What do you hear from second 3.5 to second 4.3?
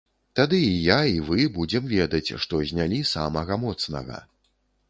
моцнага.